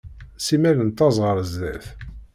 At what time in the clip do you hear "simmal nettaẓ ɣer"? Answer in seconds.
0.45-1.37